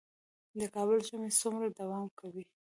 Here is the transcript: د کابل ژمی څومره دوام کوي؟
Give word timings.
د 0.59 0.61
کابل 0.75 0.99
ژمی 1.07 1.31
څومره 1.41 1.67
دوام 1.79 2.05
کوي؟ 2.19 2.43